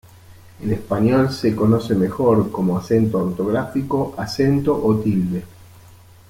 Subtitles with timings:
[0.59, 5.43] En español se conoce mejor como acento ortográfico, acento o tilde.